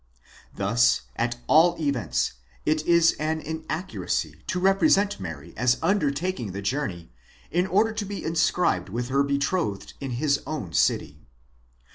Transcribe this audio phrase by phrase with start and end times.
[0.55, 2.33] Thus, at.all events,
[2.65, 7.11] it is an inaccuracy to represent Mary as undertaking the journey,
[7.51, 11.21] in order to be inscribed with her betrothed in his own city.